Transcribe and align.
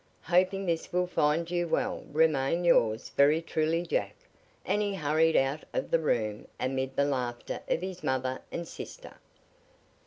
Hoping 0.23 0.65
this 0.65 0.91
will 0.91 1.05
find 1.05 1.51
you 1.51 1.67
well, 1.67 2.05
remain, 2.11 2.63
yours 2.63 3.09
very 3.09 3.39
truly, 3.39 3.85
Jack." 3.85 4.15
And 4.65 4.81
he 4.81 4.95
hurried 4.95 5.35
out 5.35 5.63
of 5.75 5.91
the 5.91 5.99
room 5.99 6.47
amid 6.59 6.95
the 6.95 7.05
laughter 7.05 7.61
of 7.69 7.81
his 7.81 8.03
mother 8.03 8.41
and 8.51 8.67
sister. 8.67 9.13